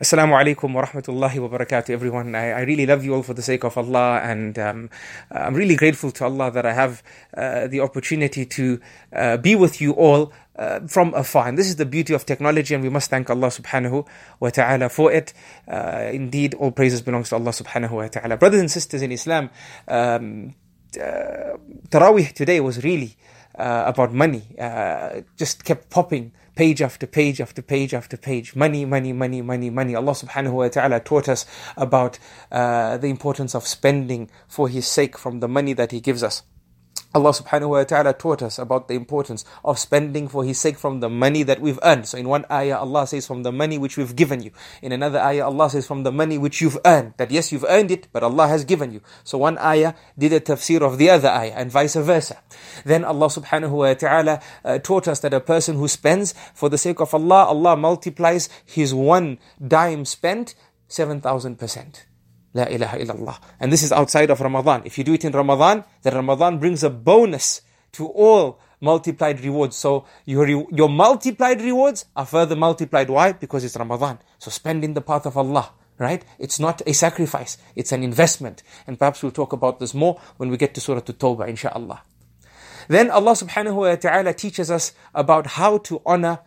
[0.00, 2.32] Assalamu alaikum wa rahmatullahi wa barakatuh, everyone.
[2.36, 4.90] I, I, really love you all for the sake of Allah, and um,
[5.32, 7.02] I'm really grateful to Allah that I have
[7.36, 8.80] uh, the opportunity to
[9.12, 11.48] uh, be with you all uh, from afar.
[11.48, 14.06] And this is the beauty of technology, and we must thank Allah subhanahu
[14.38, 15.32] wa ta'ala for it.
[15.66, 18.36] Uh, indeed, all praises belongs to Allah subhanahu wa ta'ala.
[18.36, 19.50] Brothers and sisters in Islam,
[19.88, 20.54] um,
[20.94, 21.56] uh,
[21.90, 23.16] Taraweeh today was really
[23.58, 24.44] uh, about money.
[25.36, 28.56] just kept popping page after page after page after page.
[28.56, 29.94] Money, money, money, money, money.
[29.94, 32.18] Allah subhanahu wa ta'ala taught us about
[32.50, 36.42] uh, the importance of spending for His sake from the money that He gives us.
[37.14, 41.00] Allah subhanahu wa ta'ala taught us about the importance of spending for His sake from
[41.00, 42.06] the money that we've earned.
[42.06, 44.50] So in one ayah, Allah says from the money which we've given you.
[44.82, 47.14] In another ayah, Allah says from the money which you've earned.
[47.16, 49.00] That yes, you've earned it, but Allah has given you.
[49.24, 52.42] So one ayah did a tafsir of the other ayah and vice versa.
[52.84, 56.78] Then Allah subhanahu wa ta'ala uh, taught us that a person who spends for the
[56.78, 60.54] sake of Allah, Allah multiplies his one dime spent
[60.90, 62.07] 7,000%.
[62.58, 63.36] La ilaha illallah.
[63.60, 64.82] And this is outside of Ramadan.
[64.84, 69.76] If you do it in Ramadan, then Ramadan brings a bonus to all multiplied rewards.
[69.76, 73.10] So your, your multiplied rewards are further multiplied.
[73.10, 73.32] Why?
[73.32, 74.18] Because it's Ramadan.
[74.38, 75.70] So spend in the path of Allah.
[75.98, 76.24] Right?
[76.38, 77.58] It's not a sacrifice.
[77.74, 78.62] It's an investment.
[78.86, 82.02] And perhaps we'll talk about this more when we get to Surah At-Tawbah, inshallah.
[82.86, 86.38] Then Allah subhanahu wa ta'ala teaches us about how to honor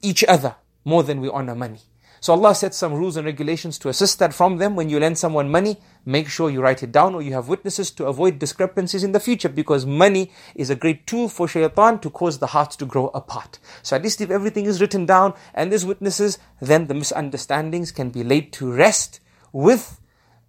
[0.00, 1.80] each other more than we honor money.
[2.20, 4.74] So Allah sets some rules and regulations to assist that from them.
[4.76, 7.90] When you lend someone money, make sure you write it down or you have witnesses
[7.92, 12.10] to avoid discrepancies in the future because money is a great tool for shaitan to
[12.10, 13.58] cause the hearts to grow apart.
[13.82, 18.10] So at least if everything is written down and there's witnesses, then the misunderstandings can
[18.10, 19.20] be laid to rest
[19.52, 20.00] with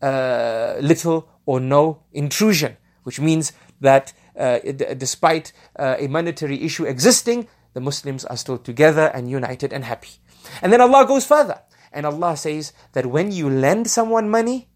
[0.01, 6.85] uh, little or no intrusion, which means that uh, d- despite uh, a monetary issue
[6.85, 10.19] existing, the Muslims are still together and united and happy.
[10.61, 11.61] And then Allah goes further.
[11.91, 14.69] And Allah says that when you lend someone money,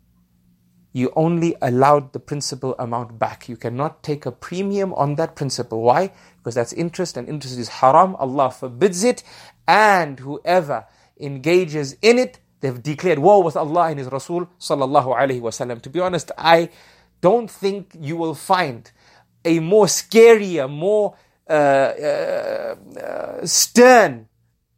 [0.93, 3.47] you only allowed the principal amount back.
[3.47, 5.81] You cannot take a premium on that principal.
[5.81, 6.11] Why?
[6.37, 8.15] Because that's interest and interest is haram.
[8.17, 9.23] Allah forbids it.
[9.67, 10.85] And whoever
[11.19, 15.81] engages in it, they've declared war with Allah and His Rasul sallallahu alaihi wasallam.
[15.83, 16.69] To be honest, I
[17.21, 18.91] don't think you will find
[19.45, 21.15] a more scarier, more
[21.49, 24.27] uh, uh, uh, stern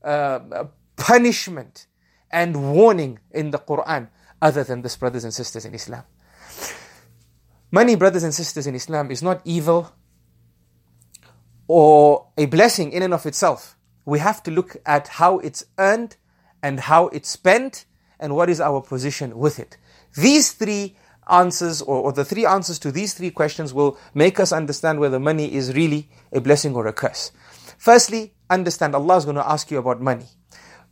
[0.03, 0.66] uh,
[0.96, 1.88] punishment
[2.31, 4.09] and warning in the Quran
[4.41, 6.03] other than this, brothers and sisters in Islam.
[7.72, 9.91] Money, brothers and sisters in Islam, is not evil
[11.68, 13.78] or a blessing in and of itself.
[14.06, 16.18] We have to look at how it's earned
[16.62, 17.85] and how it's spent
[18.20, 19.78] and what is our position with it.
[20.16, 20.96] These three
[21.30, 25.20] answers or, or, the three answers to these three questions will make us understand whether
[25.20, 27.31] money is really a blessing or a curse.
[27.78, 30.26] Firstly, understand Allah is going to ask you about money.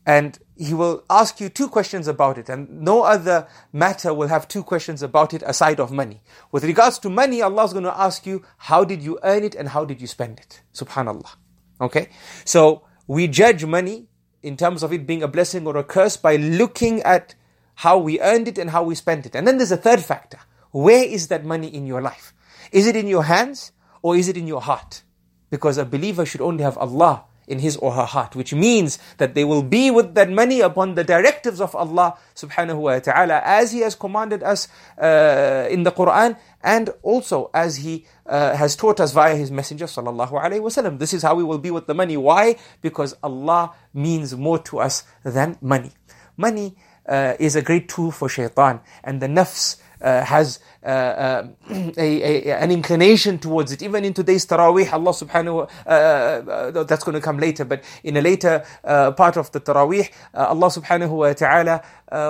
[0.06, 2.50] And He will ask you two questions about it.
[2.50, 6.22] And no other matter will have two questions about it aside of money.
[6.52, 9.56] With regards to money, Allah is going to ask you, how did you earn it
[9.56, 10.62] and how did you spend it?
[10.74, 11.36] Subhanallah.
[11.80, 12.10] Okay?
[12.46, 14.08] So, we judge money
[14.44, 17.36] in terms of it being a blessing or a curse by looking at
[17.76, 19.36] how we earned it and how we spent it.
[19.36, 20.40] And then there's a third factor.
[20.72, 22.34] Where is that money in your life?
[22.72, 25.04] Is it in your hands or is it in your heart?
[25.50, 29.36] Because a believer should only have Allah in his or her heart, which means that
[29.36, 33.72] they will be with that money upon the directives of Allah subhanahu wa ta'ala as
[33.72, 34.68] He has commanded us
[34.98, 39.86] uh, in the Quran and also as He uh, has taught us via His Messenger
[39.86, 40.98] sallallahu alayhi wasallam.
[40.98, 42.16] This is how we will be with the money.
[42.16, 42.56] Why?
[42.82, 45.92] Because Allah means more to us than money.
[46.38, 46.76] Money
[47.06, 51.48] uh, is a great tool for shaitan and the nafs uh, has uh, uh,
[51.98, 53.82] a, a, an inclination towards it.
[53.82, 57.84] Even in today's Taraweeh, Allah subhanahu wa uh, uh, that's going to come later, but
[58.04, 61.84] in a later uh, part of the Taraweeh, Allah subhanahu wa ta'ala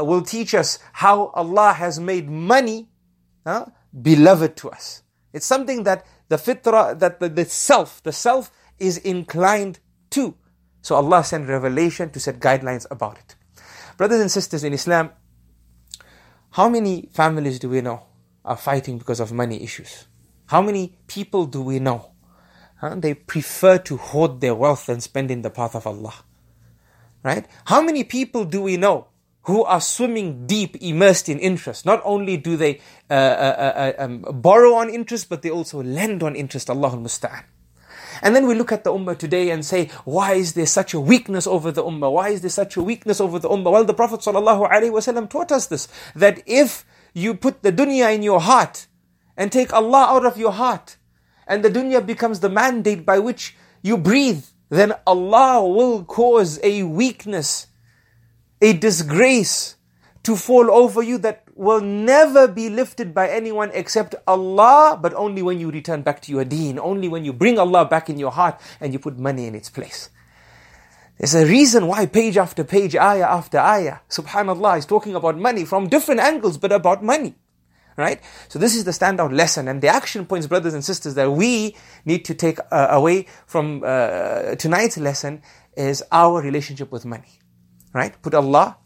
[0.03, 2.87] will teach us how Allah has made money
[4.01, 5.03] beloved to us.
[5.33, 9.79] It's something that the fitra, that the, the self, the self is inclined
[10.11, 10.35] to.
[10.81, 13.35] So Allah sent revelation to set guidelines about it.
[13.97, 15.11] Brothers and sisters in Islam,
[16.51, 18.03] how many families do we know
[18.43, 20.07] are fighting because of money issues?
[20.47, 22.11] How many people do we know?
[22.81, 22.95] Huh?
[22.97, 26.13] They prefer to hoard their wealth than spend in the path of Allah.
[27.23, 27.45] Right?
[27.65, 29.07] How many people do we know
[29.43, 31.85] who are swimming deep, immersed in interest?
[31.85, 36.21] Not only do they uh, uh, uh, um, borrow on interest, but they also lend
[36.21, 36.67] on interest.
[36.67, 37.43] Allahul Musta'an.
[38.21, 40.99] And then we look at the ummah today and say, why is there such a
[40.99, 42.11] weakness over the ummah?
[42.11, 43.71] Why is there such a weakness over the ummah?
[43.71, 48.41] Well, the Prophet ﷺ taught us this, that if you put the dunya in your
[48.41, 48.87] heart
[49.35, 50.97] and take Allah out of your heart,
[51.47, 56.83] and the dunya becomes the mandate by which you breathe, then Allah will cause a
[56.83, 57.67] weakness
[58.61, 59.75] a disgrace
[60.23, 65.43] to fall over you that will never be lifted by anyone except Allah, but only
[65.43, 68.31] when you return back to your deen, only when you bring Allah back in your
[68.31, 70.09] heart and you put money in its place.
[71.19, 75.63] There's a reason why page after page, ayah after ayah, subhanAllah, is talking about money
[75.63, 77.35] from different angles, but about money.
[77.95, 78.19] Right?
[78.47, 81.75] So this is the standout lesson and the action points, brothers and sisters, that we
[82.05, 85.43] need to take uh, away from uh, tonight's lesson
[85.77, 87.37] is our relationship with money.
[87.93, 88.19] Right?
[88.23, 88.77] Put Allah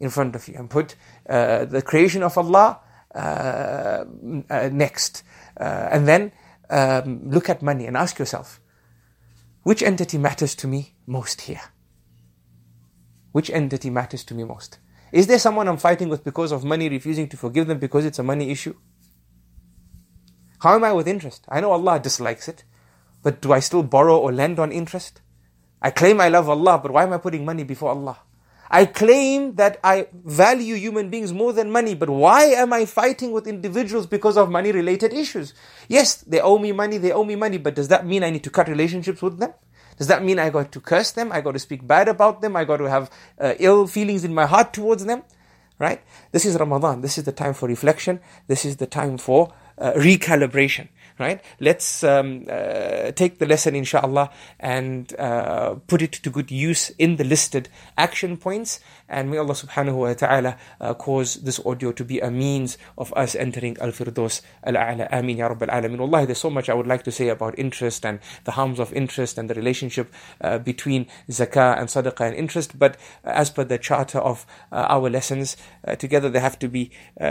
[0.00, 0.94] in front of you and put
[1.28, 2.80] uh, the creation of Allah
[3.14, 4.04] uh,
[4.50, 5.22] uh, next.
[5.58, 6.32] Uh, and then
[6.70, 8.60] um, look at money and ask yourself,
[9.62, 11.60] which entity matters to me most here?
[13.32, 14.78] Which entity matters to me most?
[15.12, 18.18] Is there someone I'm fighting with because of money, refusing to forgive them because it's
[18.18, 18.74] a money issue?
[20.60, 21.44] How am I with interest?
[21.48, 22.64] I know Allah dislikes it,
[23.22, 25.22] but do I still borrow or lend on interest?
[25.80, 28.18] I claim I love Allah, but why am I putting money before Allah?
[28.70, 33.32] I claim that I value human beings more than money, but why am I fighting
[33.32, 35.54] with individuals because of money related issues?
[35.88, 38.44] Yes, they owe me money, they owe me money, but does that mean I need
[38.44, 39.54] to cut relationships with them?
[39.96, 41.32] Does that mean I got to curse them?
[41.32, 42.56] I got to speak bad about them?
[42.56, 43.10] I got to have
[43.40, 45.24] uh, ill feelings in my heart towards them?
[45.78, 46.02] Right?
[46.32, 47.00] This is Ramadan.
[47.00, 48.20] This is the time for reflection.
[48.48, 50.88] This is the time for uh, recalibration
[51.18, 51.40] right?
[51.60, 57.16] Let's um, uh, take the lesson, inshallah, and uh, put it to good use in
[57.16, 58.80] the listed action points.
[59.08, 63.12] And may Allah subhanahu wa ta'ala uh, cause this audio to be a means of
[63.14, 65.08] us entering Al Firdaus Al A'la.
[65.10, 65.98] Ameen Ya Rabbil Alameen.
[65.98, 68.92] Wallahi, there's so much I would like to say about interest and the harms of
[68.92, 70.12] interest and the relationship
[70.42, 72.78] uh, between zakah and sadaqah and interest.
[72.78, 75.56] But uh, as per the charter of uh, our lessons,
[75.98, 76.90] together they have to be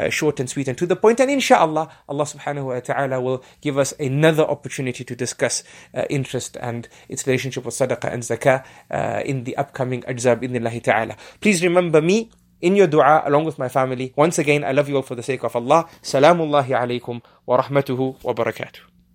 [0.10, 1.20] short and sweet and to the point.
[1.20, 5.64] And inshallah, Allah subhanahu wa ta'ala will give give us another opportunity to discuss
[5.94, 10.54] uh, interest and its relationship with sadaqah and zakah uh, in the upcoming ajzab in
[10.54, 11.16] the ta'ala.
[11.42, 14.14] Please remember me in your dua along with my family.
[14.16, 15.88] Once again, I love you all for the sake of Allah.
[16.02, 18.97] Salamullahi alaykum wa rahmatuhu wa barakatuh.